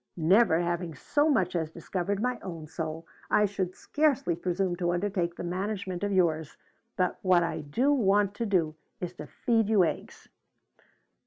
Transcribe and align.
Never 0.17 0.59
having 0.59 0.95
so 0.95 1.29
much 1.29 1.55
as 1.55 1.69
discovered 1.69 2.19
my 2.23 2.39
own 2.39 2.65
soul, 2.65 3.05
I 3.29 3.45
should 3.45 3.75
scarcely 3.75 4.35
presume 4.35 4.75
to 4.77 4.89
undertake 4.93 5.35
the 5.35 5.43
management 5.43 6.03
of 6.03 6.11
yours, 6.11 6.57
but 6.97 7.19
what 7.21 7.43
I 7.43 7.59
do 7.61 7.93
want 7.93 8.33
to 8.37 8.47
do 8.47 8.73
is 8.99 9.13
to 9.17 9.27
feed 9.27 9.69
you 9.69 9.83
eggs! 9.83 10.27